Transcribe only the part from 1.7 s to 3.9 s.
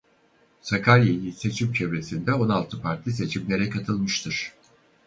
çevresinde on altı Parti seçimlere